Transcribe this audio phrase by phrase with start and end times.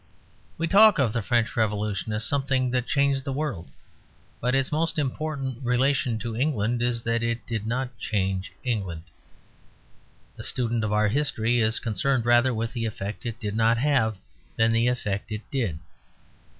[0.57, 3.69] We talk of the French Revolution as something that changed the world;
[4.39, 9.03] but its most important relation to England is that it did not change England.
[10.39, 14.17] A student of our history is concerned rather with the effect it did not have
[14.55, 15.77] than the effect it did.